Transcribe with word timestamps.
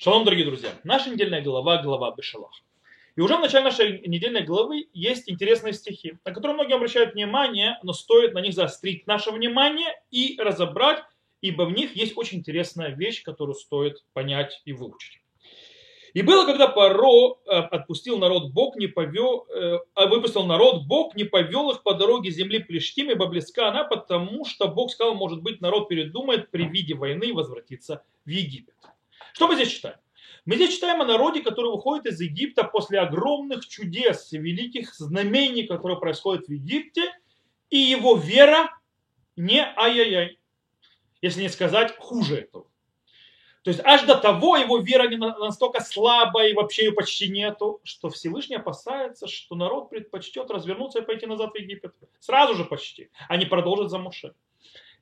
Шалом, 0.00 0.24
дорогие 0.24 0.46
друзья. 0.46 0.70
Наша 0.84 1.10
недельная 1.10 1.42
глава– 1.42 1.82
глава 1.82 2.14
Бешалах. 2.16 2.52
И 3.16 3.20
уже 3.20 3.36
в 3.36 3.40
начале 3.40 3.64
нашей 3.64 4.06
недельной 4.06 4.44
главы 4.44 4.86
есть 4.94 5.28
интересные 5.28 5.72
стихи, 5.72 6.18
на 6.24 6.32
которые 6.32 6.54
многие 6.54 6.76
обращают 6.76 7.14
внимание, 7.14 7.80
но 7.82 7.92
стоит 7.92 8.32
на 8.32 8.38
них 8.38 8.54
заострить 8.54 9.08
наше 9.08 9.32
внимание 9.32 9.88
и 10.12 10.36
разобрать, 10.38 11.02
ибо 11.40 11.64
в 11.64 11.72
них 11.72 11.96
есть 11.96 12.16
очень 12.16 12.38
интересная 12.38 12.90
вещь, 12.90 13.24
которую 13.24 13.56
стоит 13.56 14.04
понять 14.12 14.62
и 14.64 14.72
выучить. 14.72 15.18
И 16.14 16.22
было, 16.22 16.46
когда 16.46 16.68
Паро 16.68 17.32
э, 17.32 17.50
отпустил 17.50 18.18
народ, 18.18 18.52
Бог 18.52 18.76
не 18.76 18.86
повел, 18.86 19.48
э, 19.48 19.80
а 19.94 20.06
выпустил 20.06 20.44
народ, 20.44 20.86
Бог 20.86 21.16
не 21.16 21.24
повел 21.24 21.72
их 21.72 21.82
по 21.82 21.94
дороге 21.94 22.30
земли 22.30 22.60
Плештим, 22.60 23.10
ибо 23.10 23.26
близка 23.26 23.70
она, 23.70 23.82
потому 23.82 24.44
что 24.44 24.68
Бог 24.68 24.92
сказал, 24.92 25.16
может 25.16 25.42
быть, 25.42 25.60
народ 25.60 25.88
передумает 25.88 26.52
при 26.52 26.68
виде 26.68 26.94
войны 26.94 27.34
возвратиться 27.34 28.04
в 28.24 28.28
Египет. 28.28 28.76
Что 29.38 29.46
мы 29.46 29.54
здесь 29.54 29.70
читаем? 29.70 29.96
Мы 30.46 30.56
здесь 30.56 30.74
читаем 30.74 31.00
о 31.00 31.04
народе, 31.04 31.42
который 31.42 31.70
выходит 31.70 32.06
из 32.06 32.20
Египта 32.20 32.64
после 32.64 32.98
огромных 32.98 33.68
чудес, 33.68 34.32
великих 34.32 34.92
знамений, 34.96 35.62
которые 35.62 35.96
происходят 35.96 36.48
в 36.48 36.50
Египте, 36.50 37.12
и 37.70 37.78
его 37.78 38.16
вера 38.16 38.76
не 39.36 39.60
ай-яй-яй, 39.60 40.40
если 41.22 41.42
не 41.42 41.50
сказать 41.50 41.96
хуже 41.98 42.38
этого. 42.38 42.66
То 43.62 43.70
есть 43.70 43.80
аж 43.84 44.02
до 44.06 44.16
того 44.16 44.56
его 44.56 44.78
вера 44.78 45.06
не 45.06 45.18
настолько 45.18 45.84
слабая 45.84 46.48
и 46.48 46.54
вообще 46.54 46.86
ее 46.86 46.92
почти 46.92 47.28
нету, 47.28 47.80
что 47.84 48.10
Всевышний 48.10 48.56
опасается, 48.56 49.28
что 49.28 49.54
народ 49.54 49.88
предпочтет 49.88 50.50
развернуться 50.50 50.98
и 50.98 51.06
пойти 51.06 51.26
назад 51.26 51.52
в 51.52 51.56
Египет. 51.56 51.94
Сразу 52.18 52.56
же 52.56 52.64
почти, 52.64 53.10
а 53.28 53.36
не 53.36 53.46
продолжить 53.46 53.90
за 53.90 53.98
Муше. 53.98 54.34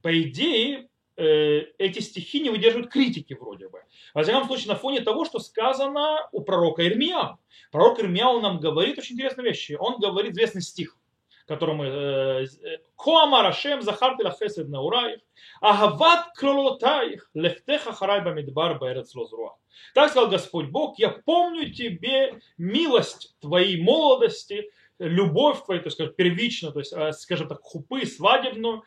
По 0.03 0.21
идее, 0.21 0.91
эти 1.17 2.01
стихи 2.01 2.41
не 2.41 2.51
выдерживают 2.51 2.91
критики 2.91 3.35
вроде 3.35 3.69
бы. 3.69 3.81
Во 4.15 4.23
всяком 4.23 4.47
случае, 4.47 4.69
на 4.69 4.77
фоне 4.77 5.01
того, 5.01 5.25
что 5.25 5.39
сказано 5.39 6.29
у 6.33 6.43
пророка 6.43 6.87
Ирмияу. 6.87 7.39
Пророк 7.71 8.01
Ирмияу 8.01 8.41
нам 8.41 8.61
говорит 8.61 8.99
очень 8.99 9.15
интересные 9.15 9.47
вещи. 9.47 9.77
Он 9.79 9.99
говорит 9.99 10.33
известный 10.33 10.63
стих 10.63 10.97
которому 11.47 11.85
Коамар 12.97 13.47
Ашем 13.47 13.83
Захарти 13.83 14.23
Лахесед 14.25 14.69
Наураих, 14.69 15.21
Агават 15.61 16.33
Кролотаих, 16.35 17.31
Лехтеха 17.35 17.93
Харайба 17.93 18.33
Мидбар 18.33 18.79
Берец 18.81 19.15
Лозруа. 19.15 19.57
Так 19.95 20.11
сказал 20.11 20.29
Господь 20.29 20.67
Бог, 20.67 20.99
я 20.99 21.11
помню 21.11 21.73
тебе 21.73 22.41
милость 22.59 23.37
твоей 23.41 23.81
молодости, 23.81 24.71
любовь 24.99 25.65
твою, 25.65 25.83
то 25.83 25.89
есть 25.89 26.17
первично, 26.17 26.73
то 26.73 26.79
есть, 26.79 26.93
э, 26.93 27.13
скажем 27.13 27.49
так, 27.49 27.61
хупы 27.61 28.07
свадебную, 28.07 28.83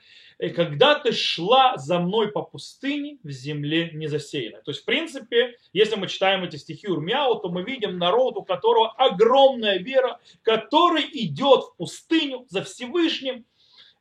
когда 0.47 0.95
ты 0.95 1.11
шла 1.11 1.75
за 1.75 1.99
мной 1.99 2.31
по 2.31 2.41
пустыне 2.41 3.17
в 3.23 3.29
земле 3.29 3.91
незасеянной. 3.91 4.61
То 4.63 4.71
есть, 4.71 4.81
в 4.81 4.85
принципе, 4.85 5.57
если 5.73 5.97
мы 5.97 6.07
читаем 6.07 6.43
эти 6.45 6.55
стихи 6.55 6.87
Урмяу, 6.87 7.39
то 7.41 7.49
мы 7.49 7.63
видим 7.63 7.97
народ, 7.97 8.37
у 8.37 8.43
которого 8.43 8.91
огромная 8.93 9.79
вера, 9.79 10.19
который 10.41 11.03
идет 11.11 11.63
в 11.63 11.75
пустыню 11.75 12.45
за 12.47 12.63
Всевышним, 12.63 13.45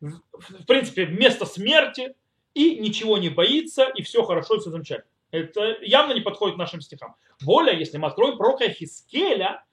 в 0.00 0.64
принципе, 0.66 1.06
вместо 1.06 1.44
смерти, 1.44 2.14
и 2.55 2.78
ничего 2.78 3.19
не 3.19 3.31
боится, 3.31 3.84
и 3.84 4.03
все 4.03 4.22
хорошо, 4.22 4.55
и 4.55 4.61
все 4.61 4.70
замечательно. 4.70 5.11
Это 5.31 5.78
явно 5.83 6.12
не 6.12 6.20
подходит 6.20 6.56
нашим 6.56 6.81
стихам. 6.81 7.16
Более, 7.44 7.78
если 7.78 7.98
мы 7.98 8.06
откроем 8.06 8.39
пророка 8.39 8.69
Хискеля, 8.69 9.64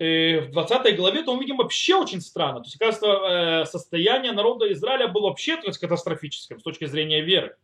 в 0.00 0.50
20 0.52 0.96
главе, 0.96 1.22
то 1.22 1.34
мы 1.34 1.42
видим 1.42 1.58
вообще 1.58 1.94
очень 1.94 2.22
странно. 2.22 2.60
То 2.60 2.66
есть, 2.66 2.78
кажется, 2.78 3.06
э, 3.06 3.64
состояние 3.66 4.32
народа 4.32 4.72
Израиля 4.72 5.08
было 5.08 5.28
вообще 5.28 5.56
то 5.56 5.66
есть, 5.66 5.78
катастрофическим 5.78 6.58
с 6.58 6.62
точки 6.62 6.86
зрения 6.86 7.20
веры. 7.20 7.56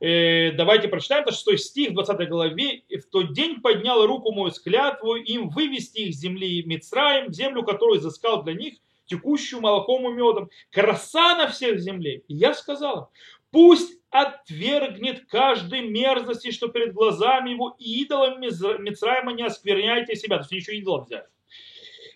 Э, 0.00 0.50
давайте 0.52 0.88
прочитаем, 0.88 1.22
это 1.22 1.32
6 1.32 1.64
стих 1.64 1.90
в 1.90 1.94
20 1.94 2.28
главе. 2.28 2.82
«В 2.90 3.02
тот 3.10 3.32
день 3.34 3.60
поднял 3.60 4.04
руку 4.04 4.32
мою 4.32 4.50
с 4.50 4.58
клятвой 4.58 5.22
им 5.22 5.48
вывести 5.48 6.00
их 6.00 6.14
с 6.14 6.18
земли 6.18 6.64
Мицраем, 6.64 7.32
землю, 7.32 7.62
которую 7.62 8.00
изыскал 8.00 8.42
для 8.42 8.54
них, 8.54 8.74
текущую 9.06 9.60
молоком 9.60 10.08
и 10.08 10.12
медом, 10.12 10.50
краса 10.72 11.36
на 11.36 11.46
всех 11.48 11.78
земле. 11.78 12.22
И 12.26 12.34
я 12.34 12.54
сказал 12.54 13.12
пусть 13.52 13.98
отвергнет 14.10 15.26
каждой 15.26 15.82
мерзости, 15.82 16.50
что 16.50 16.68
перед 16.68 16.94
глазами 16.94 17.50
его 17.50 17.74
идолами 17.78 18.46
Мицраима 18.80 19.32
не 19.32 19.42
оскверняйте 19.44 20.16
себя. 20.16 20.38
То 20.38 20.42
есть 20.42 20.52
еще 20.68 20.76
идолов 20.78 21.06
взять 21.06 21.26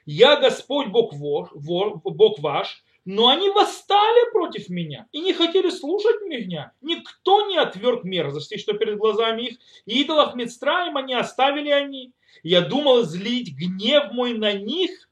я 0.06 0.36
Господь 0.36 0.88
Бог, 0.88 1.14
вор, 1.14 1.50
вор, 1.54 2.00
Бог 2.04 2.38
ваш, 2.40 2.82
но 3.04 3.28
они 3.28 3.50
восстали 3.50 4.30
против 4.32 4.68
меня 4.70 5.06
и 5.12 5.20
не 5.20 5.34
хотели 5.34 5.68
слушать 5.68 6.22
меня. 6.22 6.72
Никто 6.80 7.46
не 7.46 7.58
отверг 7.58 8.04
мерзости, 8.04 8.56
что 8.56 8.74
перед 8.74 8.96
глазами 8.96 9.42
их, 9.42 9.58
и 9.84 10.00
идолов 10.02 10.34
Мицраима 10.34 11.02
не 11.02 11.14
оставили 11.14 11.70
они. 11.70 12.12
Я 12.42 12.62
думал 12.62 13.02
злить 13.02 13.54
гнев 13.54 14.12
мой 14.12 14.34
на 14.34 14.52
них 14.52 15.08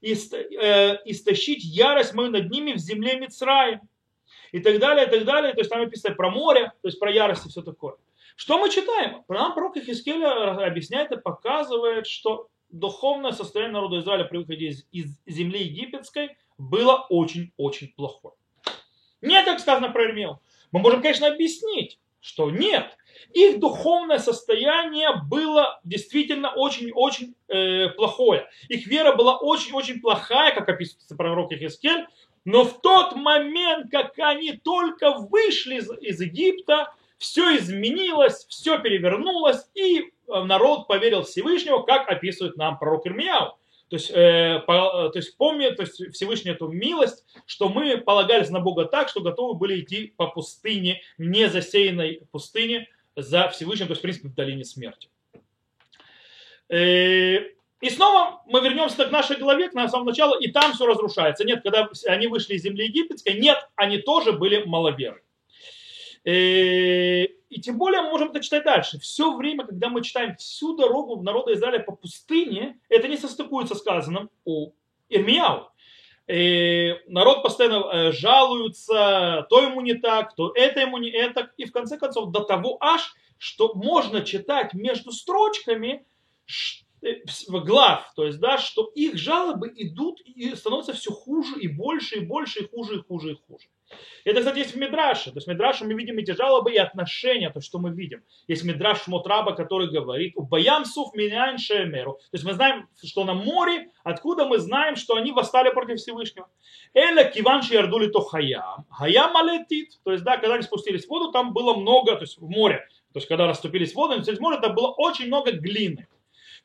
и 0.00 0.12
э, 0.12 0.96
истощить 1.04 1.64
ярость 1.64 2.14
мою 2.14 2.30
над 2.30 2.50
ними 2.50 2.72
в 2.72 2.78
земле 2.78 3.18
Мицраим. 3.18 3.80
И 4.52 4.60
так 4.60 4.78
далее, 4.78 5.06
и 5.06 5.10
так 5.10 5.24
далее. 5.24 5.52
То 5.52 5.60
есть 5.60 5.70
там 5.70 5.80
написано 5.80 6.14
про 6.14 6.30
море, 6.30 6.72
то 6.82 6.88
есть 6.88 6.98
про 6.98 7.10
ярость 7.10 7.46
и 7.46 7.48
все 7.48 7.62
такое. 7.62 7.94
Что 8.36 8.58
мы 8.58 8.70
читаем? 8.70 9.24
Нам 9.28 9.54
пророк 9.54 9.76
Хискеля 9.76 10.66
объясняет 10.66 11.10
и 11.12 11.16
показывает, 11.16 12.06
что 12.06 12.48
духовное 12.78 13.32
состояние 13.32 13.74
народа 13.74 14.00
Израиля 14.00 14.24
при 14.24 14.38
выходе 14.38 14.66
из, 14.66 14.86
из 14.92 15.18
земли 15.26 15.62
египетской 15.62 16.36
было 16.58 17.06
очень-очень 17.08 17.92
плохое. 17.96 18.34
Нет, 19.20 19.44
как 19.44 19.60
сказано 19.60 19.90
про 19.90 20.04
Ирмею. 20.04 20.40
Мы 20.72 20.80
можем, 20.80 21.02
конечно, 21.02 21.28
объяснить, 21.28 21.98
что 22.20 22.50
нет. 22.50 22.96
Их 23.32 23.60
духовное 23.60 24.18
состояние 24.18 25.08
было 25.28 25.80
действительно 25.84 26.52
очень-очень 26.52 27.34
э, 27.48 27.88
плохое. 27.90 28.48
Их 28.68 28.86
вера 28.86 29.16
была 29.16 29.38
очень-очень 29.38 30.00
плохая, 30.00 30.54
как 30.54 30.68
описывается 30.68 31.16
пророк 31.16 31.52
Ихискель. 31.52 32.06
Но 32.44 32.64
в 32.64 32.80
тот 32.80 33.16
момент, 33.16 33.90
как 33.90 34.18
они 34.18 34.52
только 34.52 35.12
вышли 35.12 35.76
из, 35.76 35.90
из 36.00 36.20
Египта, 36.20 36.94
все 37.18 37.56
изменилось, 37.56 38.46
все 38.48 38.78
перевернулось, 38.78 39.68
и 39.74 40.12
народ 40.28 40.86
поверил 40.88 41.22
Всевышнего, 41.22 41.82
как 41.82 42.08
описывает 42.10 42.56
нам 42.56 42.78
пророк 42.78 43.06
Ирмияу. 43.06 43.56
То 43.88 43.96
есть, 43.96 44.10
э, 44.10 44.60
по, 44.66 45.10
то 45.10 45.18
есть 45.18 45.36
помни, 45.36 45.68
то 45.68 45.82
есть 45.82 46.12
Всевышний 46.12 46.50
эту 46.50 46.68
милость, 46.68 47.24
что 47.46 47.68
мы 47.68 47.98
полагались 47.98 48.50
на 48.50 48.58
Бога 48.58 48.86
так, 48.86 49.08
что 49.08 49.20
готовы 49.20 49.54
были 49.54 49.80
идти 49.80 50.12
по 50.16 50.26
пустыне, 50.26 51.02
не 51.18 51.48
засеянной 51.48 52.22
пустыне 52.32 52.88
за 53.14 53.48
Всевышним, 53.48 53.86
то 53.86 53.92
есть 53.92 54.00
в 54.00 54.02
принципе 54.02 54.28
в 54.28 54.34
долине 54.34 54.64
смерти. 54.64 55.08
Э, 56.68 57.36
и 57.80 57.90
снова 57.90 58.42
мы 58.46 58.60
вернемся 58.60 59.04
к 59.04 59.10
нашей 59.12 59.36
главе, 59.36 59.68
к 59.68 59.72
самому 59.72 60.10
началу, 60.10 60.36
и 60.36 60.50
там 60.50 60.72
все 60.72 60.86
разрушается. 60.86 61.44
Нет, 61.44 61.62
когда 61.62 61.88
они 62.06 62.26
вышли 62.26 62.54
из 62.54 62.62
земли 62.62 62.86
египетской, 62.86 63.38
нет, 63.38 63.68
они 63.76 63.98
тоже 63.98 64.32
были 64.32 64.64
маловеры. 64.64 65.22
Э, 66.26 67.22
и 67.24 67.60
тем 67.60 67.78
более 67.78 68.02
мы 68.02 68.10
можем 68.10 68.30
это 68.30 68.40
читать 68.40 68.64
дальше. 68.64 68.98
Все 68.98 69.34
время, 69.36 69.64
когда 69.64 69.88
мы 69.88 70.02
читаем 70.02 70.34
всю 70.36 70.76
дорогу 70.76 71.22
народа 71.22 71.54
Израиля 71.54 71.78
по 71.78 71.92
пустыне, 71.92 72.80
это 72.88 73.06
не 73.06 73.16
состыкуется 73.16 73.76
с 73.76 73.78
сказанным 73.78 74.28
у 74.44 74.72
Ирмияу. 75.08 75.70
И 76.26 76.32
э, 76.32 76.98
народ 77.06 77.44
постоянно 77.44 77.84
э, 77.92 78.12
жалуется, 78.12 79.46
то 79.48 79.62
ему 79.62 79.80
не 79.80 79.94
так, 79.94 80.34
то 80.34 80.52
это 80.56 80.80
ему 80.80 80.98
не 80.98 81.10
это. 81.10 81.52
И 81.56 81.64
в 81.64 81.72
конце 81.72 81.96
концов 81.96 82.32
до 82.32 82.40
того 82.40 82.76
аж, 82.80 83.14
что 83.38 83.74
можно 83.74 84.22
читать 84.22 84.74
между 84.74 85.12
строчками 85.12 86.04
глав, 87.48 88.12
то 88.14 88.24
есть, 88.24 88.38
да, 88.40 88.58
что 88.58 88.90
их 88.94 89.16
жалобы 89.16 89.72
идут 89.76 90.20
и 90.20 90.54
становятся 90.54 90.92
все 90.92 91.10
хуже 91.10 91.60
и 91.60 91.68
больше 91.68 92.16
и 92.16 92.20
больше 92.20 92.60
и 92.60 92.68
хуже 92.68 92.96
и 92.96 93.02
хуже 93.02 93.32
и 93.32 93.36
хуже. 93.46 93.68
Это, 94.24 94.40
кстати, 94.40 94.58
есть 94.58 94.74
в 94.74 94.78
Мидраше. 94.78 95.30
То 95.30 95.36
есть 95.36 95.46
в 95.46 95.50
Мидраше 95.50 95.84
мы 95.84 95.94
видим 95.94 96.18
эти 96.18 96.32
жалобы 96.32 96.72
и 96.72 96.76
отношения, 96.76 97.50
то, 97.50 97.60
что 97.60 97.78
мы 97.78 97.90
видим. 97.90 98.24
Есть 98.48 98.64
Мидраш 98.64 99.04
Шмотраба, 99.04 99.54
который 99.54 99.88
говорит, 99.88 100.34
«Баям 100.36 100.84
суф 100.84 101.14
минян 101.14 101.58
шемеру». 101.58 102.14
То 102.14 102.34
есть 102.34 102.44
мы 102.44 102.54
знаем, 102.54 102.88
что 103.04 103.24
на 103.24 103.34
море, 103.34 103.90
откуда 104.02 104.46
мы 104.46 104.58
знаем, 104.58 104.96
что 104.96 105.14
они 105.14 105.30
восстали 105.30 105.70
против 105.70 105.98
Всевышнего. 105.98 106.48
Эля 106.94 107.24
киван 107.30 107.62
ярдули 107.70 108.08
то 108.08 108.20
хаям. 108.20 108.86
Хаям 108.90 109.36
алетит. 109.36 110.00
То 110.02 110.12
есть, 110.12 110.24
да, 110.24 110.38
когда 110.38 110.54
они 110.54 110.64
спустились 110.64 111.06
в 111.06 111.08
воду, 111.08 111.30
там 111.30 111.52
было 111.52 111.74
много, 111.76 112.16
то 112.16 112.22
есть 112.22 112.38
в 112.38 112.48
море. 112.48 112.88
То 113.12 113.18
есть, 113.18 113.28
когда 113.28 113.46
расступились 113.46 113.92
в 113.92 113.96
море, 113.96 114.60
там 114.60 114.74
было 114.74 114.88
очень 114.88 115.26
много 115.26 115.52
глины. 115.52 116.08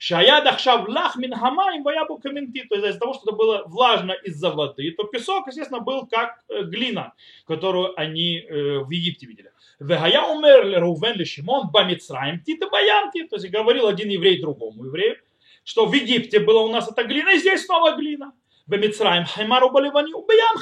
Шаяд 0.01 0.47
ахшав 0.47 0.89
лах 0.89 1.15
мин 1.15 1.31
хамаим 1.31 1.83
ваябу 1.83 2.17
каменти. 2.17 2.63
То 2.63 2.73
есть 2.73 2.87
из-за 2.87 2.99
того, 2.99 3.13
что 3.13 3.23
это 3.27 3.35
было 3.35 3.63
влажно 3.67 4.13
из-за 4.13 4.49
воды, 4.49 4.89
то 4.97 5.03
песок, 5.03 5.45
естественно, 5.45 5.79
был 5.79 6.07
как 6.07 6.39
э, 6.49 6.63
глина, 6.63 7.13
которую 7.45 7.93
они 7.99 8.39
э, 8.39 8.79
в 8.79 8.89
Египте 8.89 9.27
видели. 9.27 9.51
Вегая 9.79 10.23
умер 10.23 10.79
Рувен 10.81 11.17
ли 11.17 11.23
Шимон 11.23 11.69
бамицраем 11.71 12.39
тита 12.39 12.67
баянти. 12.67 13.27
То 13.27 13.35
есть 13.35 13.51
говорил 13.51 13.85
один 13.85 14.09
еврей 14.09 14.41
другому 14.41 14.85
еврею, 14.85 15.17
что 15.63 15.85
в 15.85 15.93
Египте 15.93 16.39
было 16.39 16.61
у 16.61 16.71
нас 16.71 16.91
эта 16.91 17.03
глина, 17.03 17.29
и 17.35 17.37
здесь 17.37 17.63
снова 17.65 17.95
глина. 17.95 18.33
Бамицраем 18.65 19.25
хаймару 19.25 19.69
баливани 19.69 20.13
убиян 20.13 20.57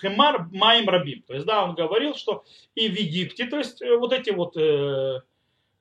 хаймар 0.00 0.34
э, 0.34 0.46
маем 0.50 0.88
рабим. 0.88 1.22
То 1.28 1.34
есть, 1.34 1.46
да, 1.46 1.62
он 1.62 1.76
говорил, 1.76 2.16
что 2.16 2.42
и 2.74 2.88
в 2.88 2.98
Египте, 2.98 3.46
то 3.46 3.56
есть 3.56 3.80
вот 4.00 4.12
эти 4.12 4.30
вот 4.30 4.56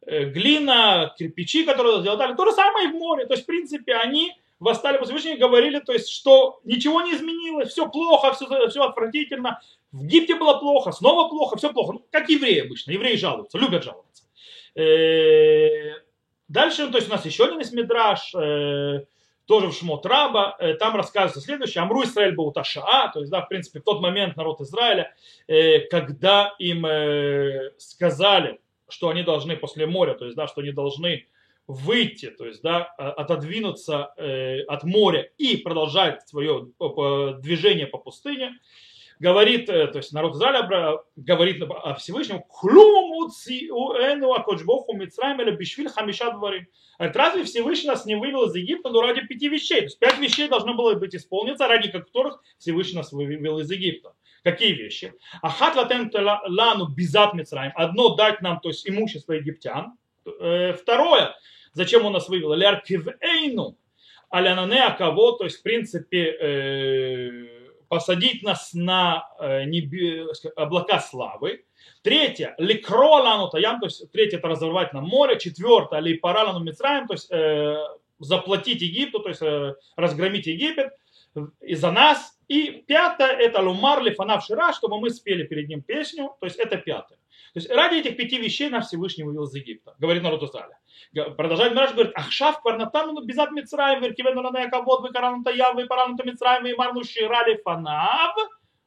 глина, 0.06 1.14
кирпичи, 1.18 1.66
которые 1.66 2.02
сделали, 2.02 2.36
то 2.36 2.46
же 2.46 2.52
самое 2.52 2.90
и 2.90 2.92
в 2.92 2.96
море. 2.96 3.26
То 3.26 3.34
есть, 3.34 3.44
в 3.44 3.48
принципе, 3.48 3.96
они 3.96 4.34
восстали 4.60 4.98
по 4.98 5.06
Всевышнему 5.06 5.36
и 5.36 5.40
говорили, 5.40 5.80
то 5.80 5.94
есть, 5.94 6.10
что 6.10 6.60
ничего 6.64 7.02
не 7.02 7.14
изменилось, 7.14 7.70
все 7.70 7.90
плохо, 7.90 8.34
все, 8.34 8.68
все 8.70 8.84
отвратительно. 8.84 9.62
В 9.92 10.04
Египте 10.04 10.36
было 10.36 10.60
плохо, 10.60 10.92
снова 10.92 11.30
плохо, 11.30 11.58
все 11.58 11.72
плохо. 11.72 11.94
Ну, 11.94 12.06
как 12.12 12.30
евреи 12.30 12.60
обычно. 12.60 12.92
Евреи 12.92 13.16
жалуются, 13.16 13.58
любят 13.58 13.84
жаловаться. 13.84 14.24
Э, 14.76 15.94
дальше, 16.48 16.88
то 16.90 16.98
есть, 16.98 17.08
у 17.10 17.12
нас 17.12 17.26
еще 17.26 17.46
один 17.46 17.62
из 17.62 17.72
мидраж, 17.72 18.34
э, 18.36 19.06
тоже 19.46 19.68
в 19.68 19.74
Шмот 19.74 20.06
Раба, 20.06 20.56
э, 20.60 20.76
там 20.76 20.96
рассказывается 20.96 21.42
следующее. 21.42 21.82
Амру 21.82 22.04
Израиль 22.04 22.36
был 22.36 22.52
Ташаа, 22.52 23.12
то 23.12 23.22
есть, 23.22 23.32
да, 23.32 23.42
в 23.42 23.50
принципе, 23.50 23.80
в 23.80 23.84
тот 23.84 24.02
момент 24.02 24.36
народ 24.36 24.62
Израиля, 24.62 25.16
когда 25.90 26.54
им 26.60 26.86
сказали, 27.80 28.60
что 28.90 29.10
они 29.10 29.24
должны 29.24 29.56
после 29.56 29.86
моря, 29.86 30.14
то 30.14 30.26
есть, 30.26 30.38
да, 30.38 30.48
что 30.48 30.62
они 30.62 30.72
должны 30.72 31.28
выйти, 31.68 32.32
то 32.32 32.46
есть, 32.46 32.62
да, 32.64 32.84
отодвинуться 32.84 34.14
э, 34.18 34.62
от 34.62 34.84
моря 34.84 35.30
и 35.38 35.58
продолжать 35.58 36.28
свое 36.28 36.70
движение 37.42 37.86
по 37.86 38.00
пустыне, 38.00 38.60
говорит, 39.20 39.70
э, 39.70 39.88
то 39.88 39.98
есть 39.98 40.14
народ 40.14 40.36
Израиля 40.36 41.00
говорит 41.16 41.62
о 41.62 41.94
Всевышнем, 41.96 42.42
разве 46.98 47.44
Всевышний 47.44 47.90
нас 47.90 48.06
не 48.06 48.16
вывел 48.16 48.46
из 48.46 48.56
Египта, 48.56 48.90
но 48.90 49.02
ради 49.02 49.22
пяти 49.22 49.50
вещей? 49.50 49.80
То 49.80 49.86
есть 49.86 50.00
пять 50.00 50.20
вещей 50.20 50.48
должно 50.48 50.74
было 50.74 50.96
быть 50.96 51.16
исполниться, 51.16 51.68
ради 51.68 51.92
которых 51.92 52.42
Всевышний 52.58 52.98
нас 52.98 53.12
вывел 53.12 53.60
из 53.60 53.70
Египта. 53.70 54.14
Какие 54.44 54.74
вещи? 54.74 55.14
Ахат 55.42 55.76
латен 55.76 56.12
лану 56.14 56.88
бизат 56.88 57.34
Мицраим. 57.34 57.72
Одно 57.76 58.16
дать 58.16 58.42
нам, 58.42 58.60
то 58.60 58.70
есть 58.70 58.88
имущество 58.88 59.34
египтян. 59.34 59.98
Э, 60.40 60.74
второе, 60.74 61.36
зачем 61.74 62.06
он 62.06 62.14
нас 62.14 62.30
вывел? 62.30 62.54
Ляркивейну 62.54 63.78
алянане 64.30 64.96
кого, 64.98 65.34
то 65.34 65.46
есть 65.46 65.60
в 65.60 65.64
принципе 65.64 66.32
э, 66.32 67.48
посадить 67.88 68.44
нас 68.44 68.74
на 68.74 69.28
э, 69.40 69.66
небе, 69.66 70.28
облака 70.56 71.00
славы. 71.00 71.66
Третье, 72.02 72.56
ликролану 72.58 73.50
таям, 73.50 73.80
то 73.80 73.88
есть 73.88 74.12
третье 74.12 74.38
это 74.38 74.48
разорвать 74.48 74.94
на 74.94 75.02
море. 75.02 75.38
Четвертое, 75.38 76.00
липаралану 76.00 76.60
мицраем, 76.60 77.08
то 77.08 77.14
есть 77.14 77.30
заплатить 78.20 78.82
Египту, 78.82 79.20
то 79.20 79.30
есть 79.30 79.42
разгромить 79.96 80.48
Египет 80.48 80.94
из-за 81.62 81.92
нас. 81.92 82.39
И 82.50 82.84
пятое, 82.88 83.28
это 83.28 83.62
лумар 83.62 84.02
лифанав 84.02 84.44
шира, 84.44 84.74
чтобы 84.74 85.00
мы 85.00 85.12
спели 85.12 85.44
перед 85.44 85.70
ним 85.70 85.84
песню, 85.84 86.36
то 86.40 86.48
есть 86.48 86.58
это 86.58 86.78
пятое. 86.78 87.20
То 87.54 87.60
есть 87.60 87.70
ради 87.70 87.98
этих 87.98 88.18
пяти 88.18 88.40
вещей 88.40 88.70
нас 88.70 88.88
Всевышний 88.88 89.24
вывел 89.24 89.46
из 89.46 89.54
Египта, 89.54 89.96
говорит 90.00 90.24
народ 90.24 90.42
Израиля. 90.44 90.80
Продолжает 91.36 91.74
Мираж, 91.74 91.94
говорит, 91.94 92.12
Ахшав 92.16 92.62
парнатану 92.64 93.24
безат 93.24 93.52
Мицраем, 93.52 94.02
веркивену 94.02 94.42
на 94.50 94.62
Якобод, 94.62 95.02
выкарану 95.02 95.44
Таяв, 95.44 95.76
выпарану 95.76 96.18
Мицраем, 96.24 96.66
и 96.66 96.74
марну 96.74 97.04
ширали 97.04 97.62
фанав, 97.64 98.36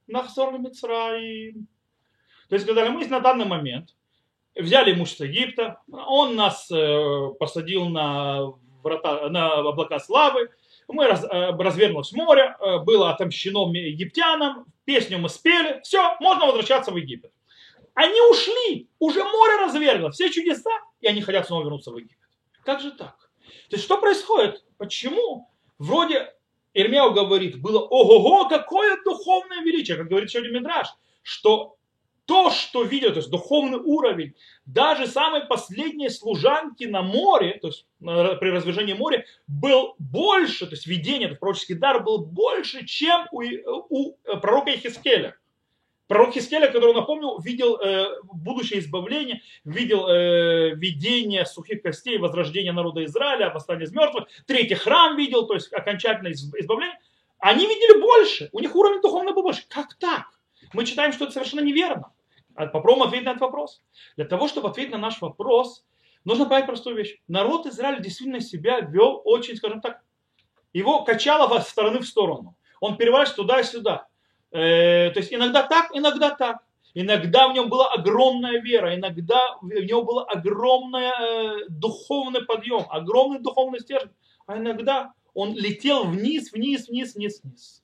нахсор 0.09 0.59
Мицраим. 0.59 1.69
То 2.49 2.57
есть, 2.57 2.67
когда 2.67 2.91
мы 2.91 3.07
на 3.07 3.21
данный 3.21 3.47
момент 3.47 3.95
взяли 4.57 4.93
имущество 4.93 5.25
Египта, 5.25 5.81
он 5.91 6.35
нас 6.35 6.69
э, 6.71 7.29
посадил 7.39 7.89
на, 7.89 8.53
врата, 8.83 9.29
на 9.31 9.55
облака 9.61 10.01
славы, 10.01 10.51
мы 10.93 11.07
раз, 11.07 11.25
э, 11.25 11.51
развернулось 11.51 12.13
море, 12.13 12.57
э, 12.59 12.79
было 12.79 13.11
отомщено 13.11 13.71
египтянам, 13.73 14.67
песню 14.85 15.19
мы 15.19 15.29
спели, 15.29 15.81
все, 15.83 16.17
можно 16.21 16.47
возвращаться 16.47 16.91
в 16.91 16.97
Египет. 16.97 17.33
Они 17.95 18.19
ушли, 18.31 18.89
уже 18.99 19.23
море 19.23 19.57
развергло, 19.61 20.11
все 20.11 20.31
чудеса, 20.31 20.71
и 21.01 21.07
они 21.07 21.21
хотят 21.21 21.47
снова 21.47 21.65
вернуться 21.65 21.91
в 21.91 21.97
Египет. 21.99 22.17
Как 22.65 22.81
же 22.81 22.93
так? 22.93 23.31
То 23.69 23.77
есть 23.77 23.85
что 23.85 23.99
происходит? 23.99 24.65
Почему? 24.79 25.51
Вроде 25.79 26.33
Ирмяу 26.75 27.13
говорит, 27.13 27.61
было 27.61 27.81
ого-го, 27.81 28.49
какое 28.49 29.03
духовное 29.05 29.63
величие, 29.63 29.97
как 29.97 30.09
говорит 30.09 30.31
сегодня 30.31 30.59
Мидраш, 30.59 30.89
что 31.23 31.77
то, 32.27 32.51
что 32.51 32.83
видел, 32.85 33.11
то 33.11 33.17
есть 33.17 33.31
духовный 33.31 33.79
уровень, 33.79 34.35
даже 34.65 35.07
самой 35.07 35.45
последней 35.47 36.09
служанки 36.09 36.85
на 36.85 37.03
море, 37.03 37.59
то 37.61 37.69
есть 37.69 37.87
при 38.01 38.51
развержении 38.51 38.95
моря, 38.95 39.25
был 39.47 39.95
больше, 39.99 40.67
то 40.67 40.73
есть 40.73 40.87
видение, 40.87 41.29
то 41.29 41.33
есть 41.33 41.41
пророческий 41.41 41.75
дар 41.75 42.03
был 42.03 42.25
больше, 42.25 42.87
чем 42.87 43.27
у, 43.33 43.43
у 43.89 44.13
пророка 44.41 44.75
Ихискеля. 44.75 45.37
Пророк 46.13 46.35
Хискеля, 46.35 46.71
который, 46.71 46.93
напомню, 46.93 47.41
видел 47.41 47.77
э, 47.77 48.21
будущее 48.25 48.81
избавление, 48.81 49.41
видел 49.65 50.07
э, 50.09 50.75
видение 50.75 51.47
сухих 51.47 51.81
костей, 51.81 52.19
возрождение 52.19 52.73
народа 52.73 53.03
Израиля, 53.07 53.49
восстание 53.49 53.87
из 53.87 53.93
мертвых, 53.93 54.27
третий 54.47 54.75
храм 54.75 55.17
видел, 55.17 55.47
то 55.47 55.55
есть 55.55 55.73
окончательное 55.73 56.33
избавление. 56.33 56.99
Они 57.39 57.67
видели 57.67 57.99
больше, 57.99 58.51
у 58.53 58.61
них 58.61 58.77
уровень 58.77 59.01
духовный 59.01 59.33
был 59.33 59.43
больше. 59.43 59.63
Как 59.69 59.95
так? 59.95 60.27
Мы 60.73 60.85
читаем, 60.85 61.13
что 61.13 61.25
это 61.25 61.35
совершенно 61.35 61.61
неверно. 61.61 62.13
А 62.55 62.67
попробуем 62.67 63.09
ответить 63.09 63.27
на 63.27 63.31
этот 63.31 63.43
вопрос. 63.43 63.83
Для 64.17 64.25
того, 64.25 64.49
чтобы 64.49 64.69
ответить 64.69 64.93
на 64.93 64.99
наш 64.99 65.21
вопрос, 65.21 65.85
нужно 66.25 66.47
понять 66.47 66.67
простую 66.67 66.97
вещь. 66.97 67.19
Народ 67.29 67.67
Израиля 67.67 68.01
действительно 68.01 68.41
себя 68.41 68.81
вел 68.81 69.23
очень, 69.25 69.57
скажем 69.57 69.81
так, 69.81 70.03
его 70.73 71.05
качало 71.05 71.49
во 71.49 71.61
стороны 71.61 72.01
в 72.01 72.07
сторону. 72.07 72.57
Он 72.81 72.97
переворачивался 72.97 73.43
туда 73.43 73.61
и 73.61 73.65
сюда. 73.65 74.07
Э, 74.51 75.11
то 75.11 75.21
есть 75.21 75.33
иногда 75.33 75.63
так, 75.63 75.91
иногда 75.95 76.31
так. 76.31 76.59
Иногда 76.95 77.49
в 77.49 77.55
нем 77.55 77.71
была 77.71 77.91
огромная 77.91 78.61
вера, 78.61 78.95
иногда 78.95 79.57
в 79.63 79.67
нем 79.67 80.05
был 80.05 80.21
огромный 80.21 81.09
э, 81.09 81.69
духовный 81.71 82.45
подъем, 82.45 82.85
огромный 82.91 83.41
духовный 83.41 83.81
стержень, 83.81 84.11
а 84.47 84.59
иногда 84.59 85.15
он 85.33 85.55
летел 85.55 86.05
вниз, 86.05 86.53
вниз, 86.53 86.89
вниз, 86.89 87.15
вниз, 87.15 87.41
вниз. 87.43 87.83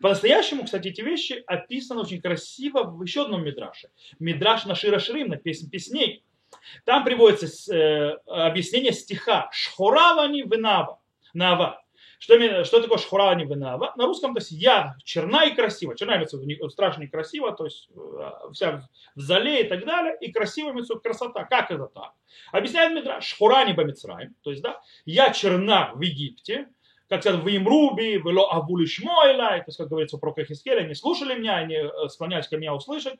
По-настоящему, 0.00 0.64
кстати, 0.64 0.88
эти 0.88 1.00
вещи 1.00 1.42
описаны 1.46 2.02
очень 2.02 2.20
красиво 2.20 2.84
в 2.84 3.02
еще 3.02 3.22
одном 3.22 3.44
мидраше. 3.44 3.88
Мидраш 4.18 4.66
на 4.66 4.74
Шира 4.74 4.98
Ширим, 4.98 5.28
на 5.28 5.36
песнь 5.36 5.70
песней. 5.70 6.24
Там 6.84 7.04
приводится 7.04 7.74
э, 7.74 8.12
объяснение 8.26 8.92
стиха 8.92 9.48
«Шхоравани 9.52 10.42
венава». 10.42 11.00
Нава. 11.34 11.82
Что, 12.18 12.64
что 12.64 12.80
такое 12.80 12.98
шхура 12.98 13.34
не 13.34 13.44
винава? 13.44 13.92
На 13.96 14.06
русском, 14.06 14.34
то 14.34 14.40
есть 14.40 14.50
я 14.50 14.96
черна 15.04 15.44
и 15.44 15.54
красива. 15.54 15.96
Черна 15.96 16.16
имеется 16.16 16.38
страшно 16.70 17.02
и 17.02 17.08
красиво, 17.08 17.52
то 17.52 17.64
есть 17.64 17.88
э, 17.94 18.30
вся 18.52 18.88
в 19.14 19.20
зале 19.20 19.62
и 19.62 19.68
так 19.68 19.84
далее. 19.84 20.16
И 20.20 20.32
красиво 20.32 20.70
имеется 20.70 20.94
красота. 20.94 21.44
Как 21.44 21.70
это 21.70 21.86
так? 21.86 22.12
Объясняет 22.52 22.94
Мидра, 22.94 23.20
шхура 23.20 23.64
не 23.64 23.74
бамицраем. 23.74 24.34
То 24.42 24.50
есть, 24.50 24.62
да, 24.62 24.80
я 25.04 25.30
черна 25.32 25.92
в 25.94 26.00
Египте, 26.00 26.68
как 27.08 27.22
сказать, 27.22 27.42
в 27.42 27.48
Имруби, 27.48 28.18
вело 28.18 28.50
авулиш 28.52 29.00
мойла, 29.02 29.48
то 29.48 29.64
есть, 29.66 29.78
как 29.78 29.88
говорится 29.88 30.18
про 30.18 30.34
Хискеля, 30.34 30.80
они 30.80 30.94
слушали 30.94 31.38
меня, 31.38 31.56
они 31.56 31.76
э, 31.76 32.08
склонялись 32.08 32.48
ко 32.48 32.56
мне 32.56 32.72
услышать 32.72 33.18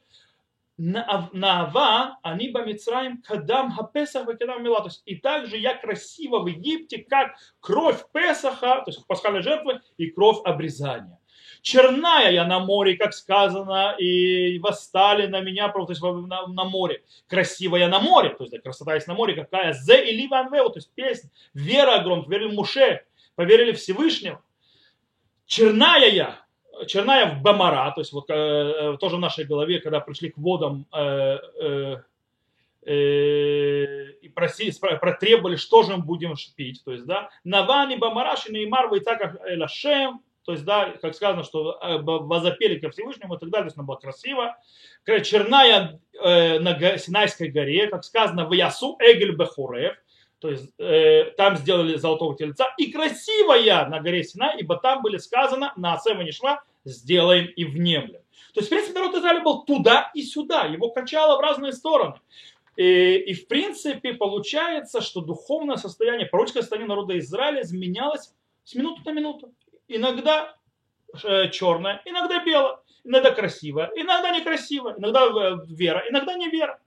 на 0.79 1.63
Ава, 1.63 2.19
они 2.23 2.51
бамицраем 2.51 3.23
кадам 3.23 3.73
хапесах 3.73 4.27
кадам 4.27 4.63
мила. 4.63 4.81
То 4.81 4.89
есть 4.89 5.03
и 5.07 5.17
также 5.17 5.57
я 5.57 5.75
красиво 5.75 6.41
в 6.41 6.47
Египте, 6.47 6.99
как 6.99 7.37
кровь 7.61 8.05
Песаха, 8.13 8.83
то 8.85 8.89
есть 8.89 9.07
пасхальной 9.07 9.43
жертвы, 9.43 9.81
и 9.97 10.11
кровь 10.11 10.39
обрезания. 10.45 11.19
Черная 11.63 12.31
я 12.31 12.45
на 12.45 12.61
море, 12.61 12.97
как 12.97 13.13
сказано, 13.13 13.97
и 13.99 14.59
восстали 14.59 15.27
на 15.27 15.41
меня, 15.41 15.69
то 15.69 15.87
есть 15.89 16.03
на, 16.03 16.47
на 16.47 16.65
море. 16.65 17.03
Красивая 17.27 17.81
я 17.81 17.89
на 17.89 17.99
море, 17.99 18.31
то 18.31 18.45
есть 18.45 18.53
да, 18.53 18.61
красота 18.61 18.95
есть 18.95 19.09
на 19.09 19.15
море, 19.15 19.35
какая. 19.35 19.73
Зе 19.73 20.09
и 20.09 20.15
ливан 20.15 20.51
то 20.51 20.73
есть 20.75 20.93
песня. 20.95 21.31
Вера 21.55 21.97
огромная, 21.97 22.29
верили 22.29 22.55
Муше, 22.55 23.05
поверили 23.37 23.73
Всевышнему. 23.73 24.43
Черная 25.47 26.09
я, 26.09 26.47
Черная 26.87 27.35
в 27.35 27.43
Бамара, 27.43 27.93
то 27.93 28.01
есть 28.01 28.13
вот 28.13 28.29
э, 28.29 28.97
тоже 29.01 29.17
в 29.17 29.21
нашей 29.21 29.45
голове, 29.45 29.81
когда 29.81 30.01
пришли 30.01 30.31
к 30.31 30.37
водам 30.37 30.87
э, 30.93 31.39
э, 31.61 31.97
э, 32.85 34.11
и 34.21 34.29
просили, 34.29 34.73
протребовали, 34.99 35.57
что 35.57 35.85
же 35.85 35.97
мы 35.97 36.03
будем 36.03 36.35
пить, 36.57 36.83
то 36.85 36.93
есть, 36.93 37.07
да, 37.07 37.31
Навани, 37.45 37.97
Бамараш 37.97 38.49
и 38.49 38.53
Неймар, 38.53 38.89
Вайцаках 38.89 39.37
Элашем, 39.47 40.21
то 40.45 40.53
есть, 40.53 40.65
да, 40.65 40.95
как 41.03 41.15
сказано, 41.15 41.45
что 41.45 41.79
э, 41.81 41.99
возопели 41.99 42.79
ко 42.79 42.91
Всевышнему 42.91 43.35
и 43.37 43.39
так 43.39 43.51
далее, 43.51 43.65
то 43.65 43.69
есть, 43.69 43.79
она 43.79 43.87
была 43.87 43.97
красиво. 43.97 44.57
Черная 45.05 46.01
э, 46.13 46.59
на 46.61 46.99
Синайской 46.99 47.49
горе, 47.49 47.89
как 47.89 48.05
сказано, 48.05 48.47
в 48.47 48.53
Ясу 48.53 48.97
Эгель 49.01 49.35
Бехурев, 49.35 49.97
то 50.39 50.51
есть 50.51 50.73
э, 50.79 51.33
там 51.37 51.57
сделали 51.57 51.97
золотого 51.97 52.37
тельца. 52.37 52.67
И 52.79 52.93
красивая 52.93 53.87
на 53.89 54.01
горе 54.01 54.23
Сина, 54.23 54.55
ибо 54.59 54.77
там 54.77 55.03
были 55.03 55.17
сказано, 55.17 55.73
на 55.77 55.95
Асема 55.95 56.25
не 56.25 56.33
шла, 56.33 56.63
сделаем 56.85 57.47
и 57.47 57.65
внемлем. 57.65 58.21
То 58.55 58.61
есть, 58.61 58.69
в 58.69 58.71
принципе, 58.71 58.99
народ 58.99 59.15
Израиля 59.17 59.41
был 59.43 59.65
туда 59.65 60.11
и 60.15 60.23
сюда, 60.23 60.65
его 60.65 60.91
качало 60.91 61.37
в 61.37 61.41
разные 61.41 61.73
стороны. 61.73 62.15
И, 62.77 63.17
и 63.17 63.35
в 63.35 63.49
принципе 63.49 64.13
получается, 64.13 65.01
что 65.01 65.21
духовное 65.21 65.77
состояние, 65.77 66.27
пророческое 66.27 66.63
состояние 66.63 66.89
народа 66.89 67.19
Израиля 67.19 67.63
изменялось 67.63 68.33
с 68.65 68.75
минуты 68.75 69.01
на 69.07 69.13
минуту. 69.13 69.53
Иногда 69.89 70.55
э, 71.25 71.49
черное, 71.51 72.03
иногда 72.05 72.45
белое, 72.45 72.79
иногда 73.05 73.31
красивое, 73.31 73.91
иногда 73.97 74.31
некрасивое, 74.31 74.95
иногда 74.99 75.27
э, 75.27 75.57
вера, 75.69 76.05
иногда 76.11 76.35
не 76.35 76.51
вера. 76.51 76.79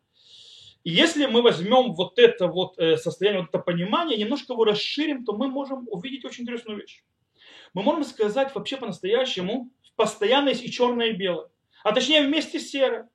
И 0.84 0.92
если 0.92 1.26
мы 1.26 1.42
возьмем 1.42 1.94
вот 1.94 2.18
это 2.20 2.48
вот 2.48 2.80
э, 2.80 2.98
состояние, 2.98 3.42
вот 3.42 3.50
это 3.50 3.60
понимание, 3.60 4.18
немножко 4.18 4.54
его 4.54 4.64
расширим, 4.64 5.26
то 5.26 5.34
мы 5.34 5.48
можем 5.48 5.88
увидеть 5.90 6.26
очень 6.26 6.44
интересную 6.44 6.80
вещь. 6.80 7.04
Мы 7.74 7.84
можем 7.84 8.04
сказать 8.04 8.56
вообще 8.56 8.78
по-настоящему, 8.78 9.70
постоянно 9.96 10.50
есть 10.50 10.64
и 10.64 10.72
черное, 10.72 11.08
и 11.08 11.14
белое. 11.14 11.50
А 11.84 11.92
точнее 11.92 12.26
вместе 12.26 12.60
серое. 12.60 13.10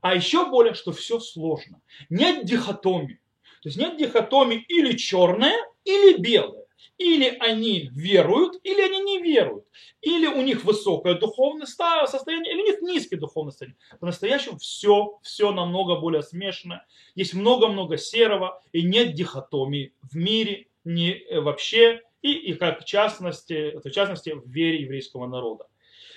А 0.00 0.14
еще 0.14 0.48
более, 0.48 0.74
что 0.74 0.92
все 0.92 1.20
сложно. 1.20 1.80
Нет 2.08 2.44
дихотомии. 2.46 3.20
То 3.62 3.68
есть 3.68 3.76
нет 3.76 3.98
дихотомии 3.98 4.64
или 4.68 4.96
черное, 4.96 5.56
или 5.84 6.18
белое. 6.18 6.59
Или 6.98 7.36
они 7.40 7.88
веруют, 7.92 8.60
или 8.62 8.80
они 8.80 9.00
не 9.00 9.22
веруют. 9.22 9.66
Или 10.02 10.26
у 10.26 10.42
них 10.42 10.64
высокое 10.64 11.14
духовное 11.14 11.66
состояние, 11.66 12.52
или 12.52 12.62
у 12.62 12.66
них 12.66 12.82
низкое 12.82 13.18
духовное 13.18 13.52
состояние. 13.52 13.78
По-настоящему 13.98 14.58
все, 14.58 15.18
все 15.22 15.52
намного 15.52 15.96
более 15.96 16.22
смешано. 16.22 16.84
Есть 17.14 17.34
много-много 17.34 17.96
серого, 17.96 18.62
и 18.72 18.82
нет 18.82 19.14
дихотомии 19.14 19.94
в 20.02 20.16
мире 20.16 20.66
не 20.84 21.12
э, 21.12 21.40
вообще, 21.40 22.02
и, 22.22 22.32
и 22.32 22.54
как 22.54 22.82
в 22.82 22.84
частности, 22.84 23.78
в 23.82 23.90
частности 23.90 24.30
в 24.30 24.46
вере 24.48 24.82
еврейского 24.82 25.26
народа. 25.26 25.66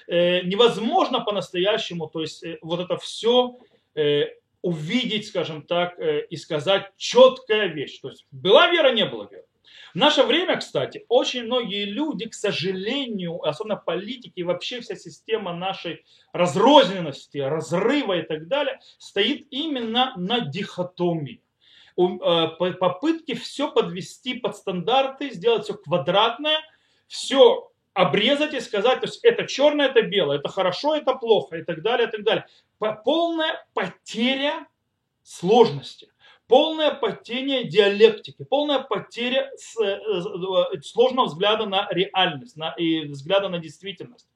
Э, 0.08 0.42
невозможно 0.42 1.22
по-настоящему, 1.22 2.08
то 2.08 2.22
есть 2.22 2.44
э, 2.44 2.58
вот 2.62 2.80
это 2.80 2.98
все 2.98 3.58
э, 3.96 4.26
увидеть, 4.62 5.28
скажем 5.28 5.62
так, 5.62 6.00
э, 6.00 6.26
и 6.30 6.38
сказать 6.38 6.92
четкая 6.98 7.68
вещь. 7.68 8.00
То 8.00 8.10
есть 8.10 8.26
была 8.32 8.70
вера, 8.70 8.92
не 8.94 9.06
было 9.06 9.28
веры. 9.30 9.43
В 9.94 9.96
наше 9.96 10.24
время, 10.24 10.58
кстати, 10.58 11.06
очень 11.08 11.44
многие 11.44 11.86
люди, 11.86 12.28
к 12.28 12.34
сожалению, 12.34 13.40
особенно 13.48 13.76
политики 13.76 14.34
и 14.40 14.44
вообще 14.44 14.82
вся 14.82 14.96
система 14.96 15.54
нашей 15.54 16.04
разрозненности, 16.32 17.38
разрыва 17.38 18.18
и 18.18 18.24
так 18.24 18.48
далее, 18.48 18.80
стоит 18.98 19.48
именно 19.52 20.14
на 20.18 20.40
дихотомии. 20.40 21.44
Э, 21.96 22.48
попытки 22.80 23.36
все 23.36 23.72
подвести 23.72 24.34
под 24.34 24.58
стандарты, 24.58 25.30
сделать 25.30 25.66
все 25.66 25.76
квадратное, 25.76 26.60
все 27.08 27.70
обрезать 27.94 28.56
и 28.56 28.60
сказать, 28.62 29.02
то 29.02 29.06
есть 29.06 29.24
это 29.24 29.46
черное, 29.46 29.90
это 29.90 30.02
белое, 30.02 30.40
это 30.40 30.50
хорошо, 30.50 30.96
это 30.96 31.14
плохо 31.14 31.58
и 31.58 31.64
так 31.64 31.84
далее, 31.84 32.08
и 32.08 32.12
так 32.12 32.24
далее. 32.24 32.48
Полная 33.06 33.64
потеря 33.76 34.66
сложности 35.22 36.10
полная 36.54 36.92
потеря 36.92 37.64
диалектики, 37.64 38.46
полная 38.48 38.78
потеря 38.78 39.50
э, 39.82 39.84
э, 39.84 40.82
сложного 40.84 41.26
взгляда 41.26 41.66
на 41.66 41.88
реальность 41.90 42.58
на, 42.58 42.74
и 42.74 43.08
взгляда 43.08 43.50
на 43.50 43.58
действительность. 43.58 44.28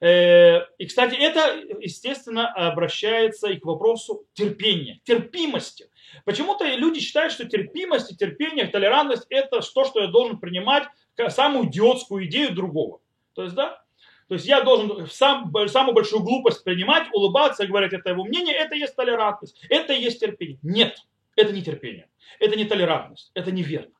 Э, 0.00 0.62
и, 0.78 0.86
кстати, 0.86 1.14
это, 1.14 1.56
естественно, 1.78 2.48
обращается 2.48 3.46
и 3.50 3.60
к 3.60 3.66
вопросу 3.66 4.26
терпения, 4.32 5.00
терпимости. 5.04 5.90
Почему-то 6.24 6.64
люди 6.64 6.98
считают, 6.98 7.32
что 7.32 7.44
терпимость 7.44 8.10
и 8.10 8.16
терпение, 8.16 8.66
толерантность– 8.66 9.26
это 9.30 9.60
то, 9.60 9.84
что 9.84 10.00
я 10.00 10.08
должен 10.08 10.40
принимать 10.40 10.88
самую 11.28 11.68
идиотскую 11.68 12.26
идею 12.26 12.52
другого. 12.52 12.98
То 13.34 13.44
есть, 13.44 13.54
да, 13.54 13.80
то 14.26 14.34
есть 14.34 14.46
я 14.46 14.62
должен 14.62 15.06
сам, 15.06 15.52
самую 15.68 15.94
большую 15.94 16.24
глупость 16.24 16.64
принимать, 16.64 17.06
улыбаться, 17.12 17.64
говорить, 17.64 17.92
это 17.92 18.10
его 18.10 18.24
мнение, 18.24 18.56
это 18.56 18.74
и 18.74 18.80
есть 18.80 18.96
толерантность, 18.96 19.64
это 19.68 19.92
и 19.92 20.02
есть 20.02 20.18
терпение. 20.18 20.58
Нет. 20.64 20.98
Это 21.36 21.52
не 21.52 21.62
терпение, 21.62 22.08
это 22.38 22.56
не 22.56 22.64
толерантность, 22.64 23.30
это 23.34 23.50
неверно. 23.52 23.94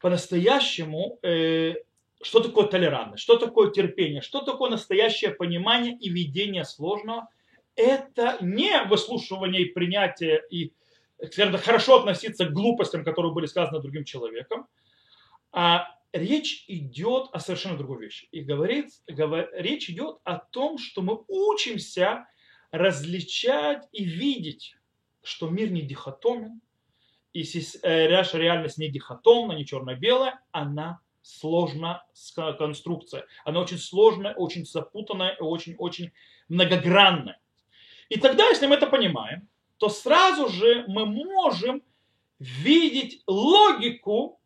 По-настоящему, 0.00 1.18
э, 1.22 1.74
что 2.22 2.40
такое 2.40 2.66
толерантность, 2.66 3.22
что 3.22 3.36
такое 3.36 3.70
терпение, 3.70 4.20
что 4.20 4.42
такое 4.42 4.70
настоящее 4.70 5.30
понимание 5.30 5.96
и 5.96 6.08
видение 6.08 6.64
сложного, 6.64 7.28
это 7.76 8.36
не 8.40 8.82
выслушивание 8.84 9.62
и 9.62 9.72
принятие 9.72 10.42
и 10.50 10.72
скажем 11.30 11.52
так, 11.52 11.62
хорошо 11.62 12.00
относиться 12.00 12.46
к 12.46 12.52
глупостям, 12.52 13.04
которые 13.04 13.32
были 13.32 13.46
сказаны 13.46 13.80
другим 13.80 14.04
человеком, 14.04 14.66
а 15.52 15.86
речь 16.12 16.64
идет 16.68 17.28
о 17.32 17.38
совершенно 17.38 17.76
другой 17.76 18.02
вещи. 18.02 18.28
И 18.32 18.40
говорит, 18.40 18.90
говор, 19.06 19.48
речь 19.52 19.88
идет 19.88 20.18
о 20.24 20.38
том, 20.38 20.78
что 20.78 21.02
мы 21.02 21.22
учимся 21.28 22.26
различать 22.70 23.86
и 23.92 24.04
видеть 24.04 24.76
что 25.22 25.48
мир 25.48 25.70
не 25.70 25.82
дихотомен, 25.82 26.60
и 27.32 27.44
э, 27.82 28.08
наша 28.08 28.38
реальность 28.38 28.78
не 28.78 28.88
дихотомна, 28.88 29.52
не 29.52 29.64
черно-белая, 29.64 30.40
она 30.50 31.00
сложная 31.22 32.04
конструкция. 32.58 33.26
Она 33.44 33.60
очень 33.60 33.78
сложная, 33.78 34.34
очень 34.34 34.66
запутанная 34.66 35.36
очень-очень 35.36 36.12
многогранная. 36.48 37.40
И 38.08 38.18
тогда, 38.18 38.48
если 38.48 38.66
мы 38.66 38.74
это 38.74 38.86
понимаем, 38.86 39.48
то 39.78 39.88
сразу 39.88 40.48
же 40.48 40.84
мы 40.88 41.06
можем 41.06 41.82
видеть 42.38 43.22
логику 43.26 44.40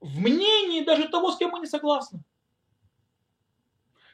в 0.00 0.18
мнении 0.20 0.82
даже 0.82 1.08
того, 1.08 1.32
с 1.32 1.36
кем 1.36 1.50
мы 1.50 1.60
не 1.60 1.66
согласны. 1.66 2.22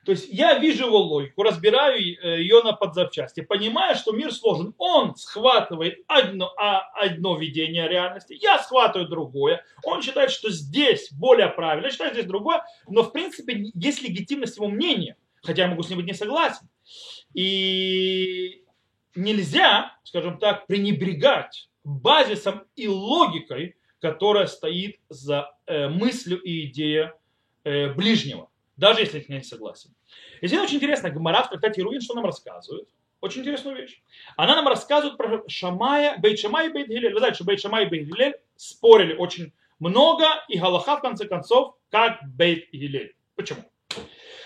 То 0.06 0.12
есть 0.12 0.28
я 0.30 0.56
вижу 0.56 0.86
его 0.86 1.00
логику, 1.00 1.42
разбираю 1.42 1.98
э, 1.98 2.40
ее 2.40 2.62
на 2.62 2.72
подзапчасти, 2.72 3.40
понимаю, 3.40 3.96
что 3.96 4.12
мир 4.12 4.32
сложен. 4.32 4.72
Он 4.78 5.16
схватывает 5.16 6.04
одно, 6.06 6.54
а, 6.56 6.82
одно 6.94 7.36
видение 7.36 7.88
реальности, 7.88 8.38
я 8.40 8.60
схватываю 8.60 9.08
другое. 9.08 9.64
Он 9.82 10.02
считает, 10.02 10.30
что 10.30 10.48
здесь 10.48 11.10
более 11.10 11.48
правильно, 11.48 11.86
я 11.86 11.90
считаю, 11.90 12.12
здесь 12.12 12.26
другое. 12.26 12.62
Но 12.88 13.02
в 13.02 13.10
принципе 13.10 13.72
есть 13.74 14.00
легитимность 14.00 14.56
его 14.58 14.68
мнения, 14.68 15.16
хотя 15.42 15.62
я 15.62 15.68
могу 15.68 15.82
с 15.82 15.90
ним 15.90 15.98
быть 15.98 16.06
не 16.06 16.14
согласен. 16.14 16.68
И 17.34 18.62
нельзя, 19.16 19.92
скажем 20.04 20.38
так, 20.38 20.68
пренебрегать 20.68 21.68
базисом 21.82 22.62
и 22.76 22.86
логикой, 22.86 23.74
которая 24.00 24.46
стоит 24.46 25.00
за 25.08 25.50
э, 25.66 25.88
мыслью 25.88 26.40
и 26.40 26.66
идеей 26.66 27.10
э, 27.64 27.92
ближнего 27.92 28.50
даже 28.76 29.00
если 29.00 29.24
я 29.28 29.38
не 29.38 29.42
согласен. 29.42 29.94
И 30.40 30.46
здесь 30.46 30.60
очень 30.60 30.76
интересно, 30.76 31.10
Гмара 31.10 31.42
в 31.42 31.48
трактате 31.48 31.82
Руин, 31.82 32.00
что 32.00 32.14
нам 32.14 32.24
рассказывает. 32.24 32.88
Очень 33.20 33.40
интересную 33.40 33.76
вещь. 33.76 34.02
Она 34.36 34.54
нам 34.54 34.68
рассказывает 34.68 35.16
про 35.16 35.42
Шамая, 35.48 36.18
Бейт 36.18 36.38
Шамай 36.38 36.68
и 36.68 36.72
Бейт 36.72 36.88
Гилель. 36.88 37.12
Вы 37.12 37.18
знаете, 37.18 37.36
что 37.36 37.44
Бейт 37.44 37.60
Шамай 37.60 37.86
и 37.86 37.88
Бейт 37.88 38.06
Гилель 38.06 38.34
спорили 38.56 39.14
очень 39.14 39.52
много, 39.78 40.26
и 40.48 40.58
Галаха 40.58 40.98
в 40.98 41.00
конце 41.00 41.26
концов, 41.26 41.76
как 41.90 42.18
Бейт 42.24 42.70
Гилель. 42.72 43.16
Почему? 43.34 43.60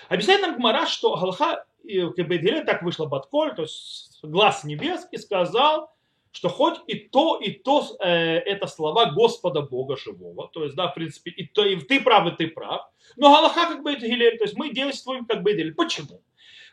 Объясняет 0.09 0.43
нам 0.43 0.57
Гмара, 0.57 0.87
что 0.87 1.17
Галаха 1.17 1.67
и 1.83 2.03
Бейт 2.05 2.43
Гилель 2.43 2.65
так 2.65 2.83
вышло 2.83 3.07
Батколь, 3.07 3.55
то 3.55 3.63
есть 3.63 4.21
глаз 4.23 4.65
небес, 4.65 5.07
и 5.11 5.17
сказал, 5.17 5.93
что 6.33 6.49
хоть 6.49 6.81
и 6.87 6.95
то, 6.95 7.39
и 7.39 7.51
то 7.51 7.85
э, 8.01 8.09
это 8.39 8.67
слова 8.67 9.07
Господа 9.07 9.63
Бога 9.63 9.97
живого, 9.97 10.49
то 10.53 10.65
есть, 10.65 10.77
да, 10.77 10.89
в 10.89 10.95
принципе, 10.95 11.31
и, 11.31 11.47
то, 11.47 11.65
и 11.65 11.77
ты 11.77 12.01
прав, 12.01 12.33
и 12.33 12.37
ты 12.37 12.49
прав, 12.49 12.89
но 13.17 13.35
Галаха 13.35 13.75
как 13.75 13.83
бы 13.83 13.95
Гилель, 13.97 14.39
то 14.39 14.45
есть 14.45 14.57
мы 14.57 14.71
действуем 14.73 15.25
как 15.27 15.43
Бейт 15.43 15.59
Гилель. 15.59 15.75
Почему? 15.75 16.23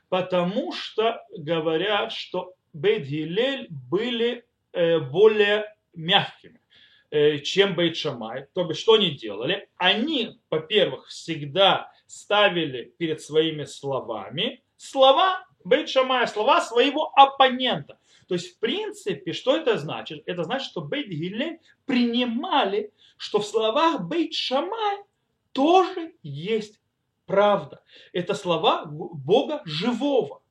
Потому 0.09 0.71
что 0.73 1.21
говорят, 1.35 2.11
что 2.11 2.53
Бейт 2.73 3.07
Гилель 3.07 3.67
были 3.69 4.45
э, 4.73 4.99
более 4.99 5.73
мягкими, 5.93 6.61
э, 7.09 7.39
чем 7.39 7.75
Бейт 7.75 7.97
Шамай. 7.97 8.45
То 8.53 8.67
есть, 8.67 8.79
что 8.79 8.93
они 8.93 9.11
делали? 9.11 9.67
Они, 9.77 10.39
во-первых, 10.49 11.07
всегда 11.07 11.91
ставили 12.05 12.93
перед 12.97 13.21
своими 13.21 13.63
словами 13.63 14.61
слова 14.77 15.46
Бейт 15.67 15.89
Шамая, 15.89 16.27
слова 16.27 16.61
своего 16.61 17.11
оппонента. 17.15 17.99
То 18.27 18.35
есть, 18.35 18.55
в 18.55 18.59
принципе, 18.59 19.33
что 19.33 19.55
это 19.55 19.77
значит? 19.77 20.23
Это 20.25 20.43
значит, 20.43 20.69
что 20.69 20.81
Бейт 20.81 21.07
Гилель 21.07 21.59
принимали, 21.85 22.91
что 23.17 23.39
в 23.39 23.45
словах 23.45 24.01
Бейт 24.01 24.33
Шамай 24.33 25.03
тоже 25.51 26.13
есть 26.23 26.79
правда. 27.25 27.83
Это 28.13 28.33
слова 28.33 28.85
Бога 28.85 29.61
живого. 29.65 30.41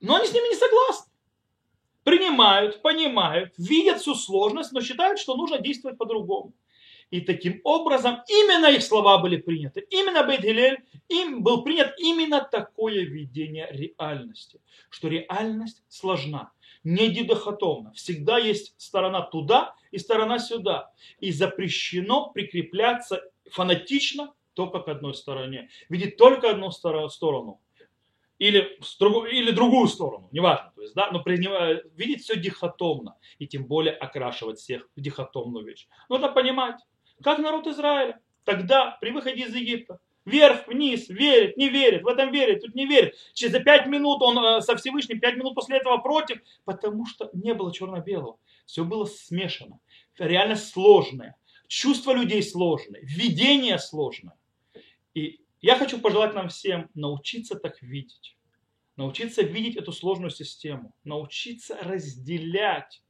Но 0.00 0.16
они 0.16 0.26
с 0.26 0.32
ними 0.32 0.48
не 0.48 0.56
согласны. 0.56 1.12
Принимают, 2.04 2.82
понимают, 2.82 3.54
видят 3.58 4.00
всю 4.00 4.14
сложность, 4.14 4.72
но 4.72 4.80
считают, 4.80 5.20
что 5.20 5.36
нужно 5.36 5.58
действовать 5.58 5.98
по-другому. 5.98 6.52
И 7.12 7.20
таким 7.20 7.60
образом 7.64 8.22
именно 8.26 8.70
их 8.70 8.82
слова 8.82 9.18
были 9.18 9.36
приняты. 9.36 9.86
Именно 9.90 10.24
Бейт 10.24 10.44
им 11.10 11.42
был 11.42 11.62
принят 11.62 11.92
именно 11.98 12.40
такое 12.40 13.04
видение 13.04 13.68
реальности. 13.70 14.62
Что 14.88 15.08
реальность 15.08 15.84
сложна, 15.88 16.52
не 16.84 17.10
дидохотовна. 17.10 17.92
Всегда 17.92 18.38
есть 18.38 18.74
сторона 18.78 19.20
туда 19.20 19.74
и 19.90 19.98
сторона 19.98 20.38
сюда. 20.38 20.90
И 21.20 21.32
запрещено 21.32 22.30
прикрепляться 22.30 23.22
фанатично 23.50 24.32
только 24.54 24.80
к 24.80 24.88
одной 24.88 25.12
стороне. 25.12 25.68
Видеть 25.90 26.16
только 26.16 26.48
одну 26.48 26.70
сторону. 26.70 27.60
Или, 28.38 28.78
или 29.30 29.50
другую 29.50 29.86
сторону, 29.88 30.30
неважно. 30.32 30.72
То 30.74 30.80
есть, 30.80 30.94
да, 30.94 31.10
но 31.10 31.22
видеть 31.26 32.22
все 32.22 32.36
дихотомно. 32.36 33.18
И 33.38 33.46
тем 33.46 33.66
более 33.66 33.92
окрашивать 33.92 34.58
всех 34.58 34.88
в 34.96 35.00
дихотомную 35.02 35.66
вещь. 35.66 35.86
Нужно 36.08 36.28
понимать, 36.30 36.76
как 37.22 37.38
народ 37.38 37.66
Израиля 37.66 38.20
тогда, 38.44 38.98
при 39.00 39.10
выходе 39.10 39.44
из 39.44 39.54
Египта, 39.54 40.00
Вверх, 40.24 40.68
вниз, 40.68 41.08
верит, 41.08 41.56
не 41.56 41.68
верит, 41.68 42.02
в 42.02 42.06
этом 42.06 42.30
верит, 42.30 42.62
тут 42.62 42.76
не 42.76 42.86
верит. 42.86 43.16
Через 43.34 43.60
пять 43.64 43.88
минут 43.88 44.22
он 44.22 44.38
э, 44.38 44.60
со 44.60 44.76
Всевышним, 44.76 45.18
пять 45.18 45.36
минут 45.36 45.56
после 45.56 45.78
этого 45.78 45.98
против, 45.98 46.40
потому 46.64 47.06
что 47.06 47.28
не 47.32 47.54
было 47.54 47.74
черно-белого. 47.74 48.38
Все 48.64 48.84
было 48.84 49.04
смешано. 49.04 49.80
Реально 50.18 50.54
сложное. 50.54 51.36
Чувства 51.66 52.12
людей 52.12 52.42
сложные, 52.42 53.02
видение 53.02 53.78
сложное. 53.78 54.36
И 55.14 55.40
я 55.60 55.76
хочу 55.76 55.98
пожелать 55.98 56.34
нам 56.34 56.48
всем 56.50 56.88
научиться 56.94 57.56
так 57.56 57.82
видеть. 57.82 58.36
Научиться 58.96 59.42
видеть 59.42 59.76
эту 59.76 59.90
сложную 59.90 60.30
систему. 60.30 60.94
Научиться 61.02 61.76
разделять 61.82 63.02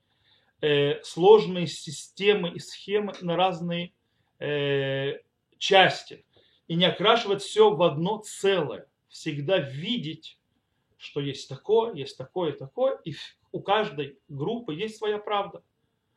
э, 0.62 1.02
сложные 1.02 1.66
системы 1.66 2.52
и 2.54 2.58
схемы 2.58 3.12
на 3.20 3.36
разные 3.36 3.92
э, 4.42 5.20
части 5.58 6.24
и 6.66 6.74
не 6.74 6.84
окрашивать 6.84 7.42
все 7.42 7.70
в 7.70 7.82
одно 7.82 8.18
целое. 8.18 8.88
Всегда 9.08 9.58
видеть, 9.58 10.38
что 10.96 11.20
есть 11.20 11.48
такое, 11.48 11.94
есть 11.94 12.18
такое, 12.18 12.52
такое, 12.52 12.98
и 13.04 13.14
у 13.52 13.60
каждой 13.60 14.18
группы 14.28 14.74
есть 14.74 14.96
своя 14.96 15.18
правда. 15.18 15.62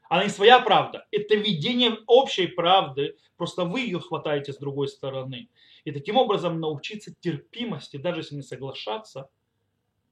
Она 0.09 0.23
не 0.23 0.29
своя 0.29 0.59
правда, 0.59 1.05
это 1.11 1.35
видение 1.35 1.97
общей 2.07 2.47
правды, 2.47 3.17
просто 3.37 3.65
вы 3.65 3.81
ее 3.81 3.99
хватаете 3.99 4.53
с 4.53 4.57
другой 4.57 4.87
стороны. 4.87 5.49
И 5.83 5.91
таким 5.91 6.17
образом 6.17 6.59
научиться 6.59 7.13
терпимости, 7.19 7.97
даже 7.97 8.21
если 8.21 8.35
не 8.35 8.43
соглашаться, 8.43 9.29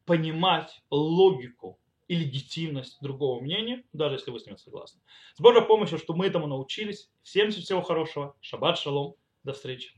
понимать 0.05 0.83
логику 0.89 1.79
и 2.13 2.15
легитимность 2.15 2.97
другого 3.01 3.41
мнения, 3.41 3.83
даже 3.91 4.15
если 4.15 4.29
вы 4.29 4.39
с 4.39 4.45
ним 4.45 4.57
согласны. 4.57 5.01
С 5.35 5.39
Божьей 5.39 5.63
помощью, 5.65 5.97
что 5.97 6.13
мы 6.13 6.27
этому 6.27 6.47
научились. 6.47 7.09
Всем 7.23 7.49
всего 7.49 7.81
хорошего. 7.81 8.35
Шаббат 8.39 8.77
шалом. 8.77 9.15
До 9.43 9.53
встречи. 9.53 9.91